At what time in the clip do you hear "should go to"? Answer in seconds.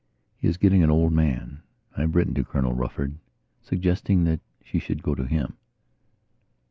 4.79-5.27